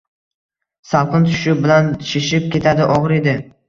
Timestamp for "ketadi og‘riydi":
2.59-3.43